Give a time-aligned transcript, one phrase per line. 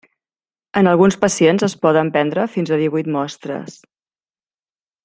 [0.79, 3.79] En alguns pacients es poden prendre fins a divuit mostres.